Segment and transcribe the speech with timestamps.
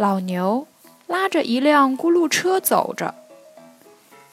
[0.00, 0.66] 老牛
[1.06, 3.14] 拉着一辆轱辘车走着，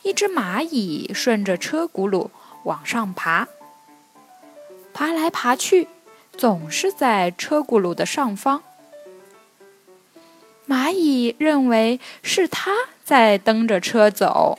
[0.01, 2.29] 一只蚂蚁顺着车轱辘
[2.63, 3.49] 往上爬，
[4.93, 5.89] 爬来爬去，
[6.37, 8.63] 总是在车轱辘的上方。
[10.65, 12.71] 蚂蚁认为是它
[13.03, 14.57] 在蹬着车走，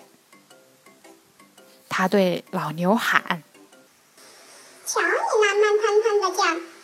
[1.88, 3.42] 它对老牛喊
[4.84, 5.06] ：“瞧你
[5.40, 6.77] 那慢腾腾的劲，如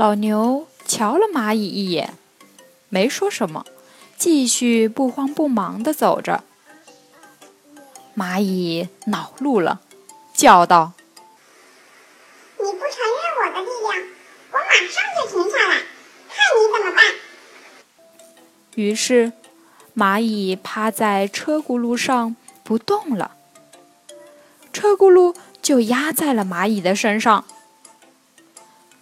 [0.00, 2.14] 老牛瞧了蚂蚁一眼，
[2.88, 3.66] 没说什么，
[4.16, 6.42] 继续不慌不忙地走着。
[8.16, 9.82] 蚂蚁恼怒了，
[10.32, 10.94] 叫道
[12.56, 12.80] ：“你不承认
[13.36, 14.08] 我的力量，
[14.52, 15.76] 我马上就停下来，
[16.30, 17.04] 看你怎么办！”
[18.76, 19.34] 于是，
[19.94, 22.34] 蚂蚁趴在车轱辘上
[22.64, 23.32] 不动了。
[24.72, 25.36] 车轱辘。
[25.62, 27.44] 就压在了蚂蚁的身上。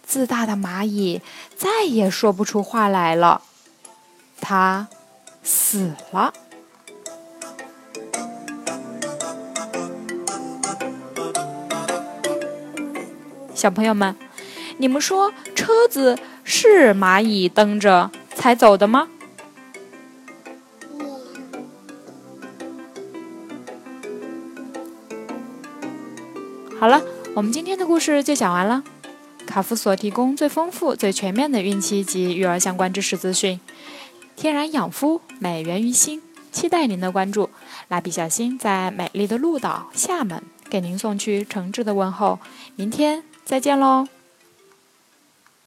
[0.09, 1.21] 自大的蚂蚁
[1.55, 3.43] 再也说不出话来了，
[4.41, 4.87] 它
[5.43, 6.33] 死了。
[13.53, 14.15] 小朋友们，
[14.79, 19.07] 你们说车子是蚂蚁蹬着才走的吗？
[26.79, 26.99] 好了，
[27.35, 28.83] 我们今天的故事就讲完了。
[29.49, 33.59] 卡夫所提供最丰富、最全面的孕期及育儿相关知识资讯，
[34.35, 36.21] 天然养肤，美源于心。
[36.51, 37.49] 期待您的关注。
[37.87, 42.37] 蜡笔小新在美丽的鹭岛厦门给您送去诚挚的问候。
[42.75, 44.18] 明天再见喽！